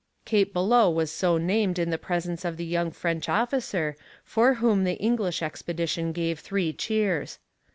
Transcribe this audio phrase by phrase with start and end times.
[0.25, 4.83] Cape Bellot was so named in the presence of the young French officer, for whom
[4.83, 7.37] the English expedition gave three cheers.